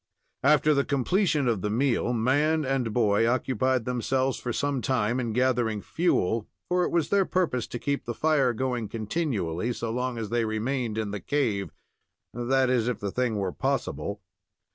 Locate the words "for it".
6.69-6.89